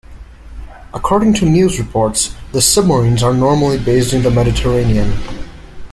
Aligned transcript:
According 0.95 1.35
to 1.35 1.45
news 1.45 1.77
reports 1.79 2.35
the 2.53 2.59
submarines 2.63 3.21
are 3.21 3.35
normally 3.35 3.77
based 3.77 4.13
in 4.13 4.23
the 4.23 4.31
Mediterranean. 4.31 5.11